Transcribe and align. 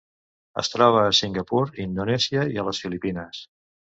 Es 0.61 0.71
troba 0.75 1.03
a 1.09 1.11
Singapur, 1.17 1.61
Indonèsia 1.85 2.47
i 2.57 2.61
a 2.63 2.67
les 2.71 2.83
Filipines. 2.87 3.45